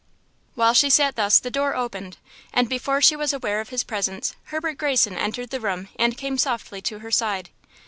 While 0.55 0.73
she 0.73 0.89
sat 0.89 1.15
thus 1.15 1.37
the 1.37 1.51
door 1.51 1.75
opened, 1.75 2.17
and 2.51 2.67
before 2.67 3.03
she 3.03 3.15
was 3.15 3.33
aware 3.33 3.61
of 3.61 3.69
his 3.69 3.83
presence, 3.83 4.33
Herbert 4.45 4.79
Greyson 4.79 5.15
entered 5.15 5.51
the 5.51 5.61
room 5.61 5.89
and 5.95 6.17
came 6.17 6.39
softly 6.39 6.81
to 6.81 6.97
her 7.05 7.11
side. 7.11 7.51